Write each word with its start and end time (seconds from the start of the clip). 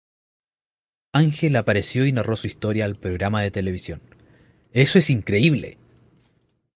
Angel 1.13 1.55
apareció 1.57 2.07
y 2.07 2.11
narró 2.11 2.35
su 2.35 2.47
historia 2.47 2.85
al 2.85 2.95
programa 2.95 3.43
de 3.43 3.51
televisión, 3.51 4.01
¡Eso 4.73 4.97
es 4.97 5.11
increíble!. 5.11 5.77